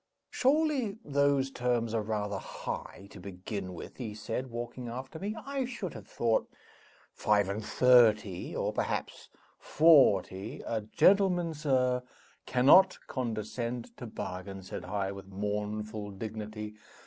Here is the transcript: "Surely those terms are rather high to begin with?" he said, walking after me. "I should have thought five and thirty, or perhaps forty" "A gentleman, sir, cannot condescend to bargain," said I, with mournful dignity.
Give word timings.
"Surely 0.31 0.97
those 1.05 1.51
terms 1.51 1.93
are 1.93 2.01
rather 2.01 2.39
high 2.39 3.07
to 3.11 3.19
begin 3.19 3.71
with?" 3.75 3.97
he 3.97 4.15
said, 4.15 4.49
walking 4.49 4.87
after 4.87 5.19
me. 5.19 5.35
"I 5.45 5.65
should 5.65 5.93
have 5.93 6.07
thought 6.07 6.49
five 7.13 7.47
and 7.47 7.63
thirty, 7.63 8.55
or 8.55 8.73
perhaps 8.73 9.29
forty" 9.59 10.63
"A 10.65 10.81
gentleman, 10.81 11.53
sir, 11.53 12.01
cannot 12.47 12.97
condescend 13.05 13.95
to 13.97 14.07
bargain," 14.07 14.63
said 14.63 14.85
I, 14.85 15.11
with 15.11 15.27
mournful 15.27 16.09
dignity. 16.09 16.73